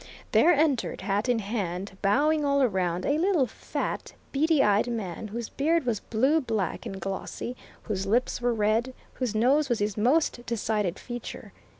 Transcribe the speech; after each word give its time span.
There 0.31 0.51
entered, 0.51 1.01
hat 1.01 1.29
in 1.29 1.37
hand, 1.37 1.95
bowing 2.01 2.43
all 2.43 2.65
round, 2.65 3.05
a 3.05 3.19
little 3.19 3.45
fat, 3.45 4.13
beady 4.31 4.63
eyed 4.63 4.87
man, 4.87 5.27
whose 5.27 5.49
beard 5.49 5.85
was 5.85 5.99
blue 5.99 6.41
black 6.41 6.87
and 6.87 6.99
glossy, 6.99 7.55
whose 7.83 8.07
lips 8.07 8.41
were 8.41 8.51
red, 8.51 8.95
whose 9.13 9.35
nose 9.35 9.69
was 9.69 9.77
his 9.77 9.97
most 9.97 10.43
decided 10.47 10.97
feature. 10.97 11.53